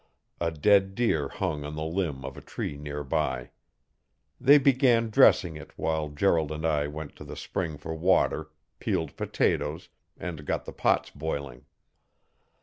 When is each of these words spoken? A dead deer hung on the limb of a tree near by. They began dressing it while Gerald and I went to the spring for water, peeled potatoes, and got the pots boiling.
A 0.39 0.49
dead 0.49 0.95
deer 0.95 1.27
hung 1.27 1.63
on 1.63 1.75
the 1.75 1.83
limb 1.85 2.25
of 2.25 2.35
a 2.35 2.41
tree 2.41 2.75
near 2.75 3.03
by. 3.03 3.51
They 4.39 4.57
began 4.57 5.11
dressing 5.11 5.55
it 5.57 5.77
while 5.77 6.09
Gerald 6.09 6.51
and 6.51 6.65
I 6.65 6.87
went 6.87 7.15
to 7.17 7.23
the 7.23 7.37
spring 7.37 7.77
for 7.77 7.93
water, 7.93 8.49
peeled 8.79 9.15
potatoes, 9.15 9.89
and 10.17 10.43
got 10.43 10.65
the 10.65 10.73
pots 10.73 11.11
boiling. 11.11 11.65